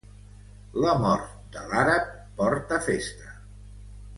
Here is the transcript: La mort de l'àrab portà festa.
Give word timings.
La 0.85 0.95
mort 1.01 1.35
de 1.57 1.67
l'àrab 1.73 2.09
portà 2.41 2.81
festa. 2.89 3.35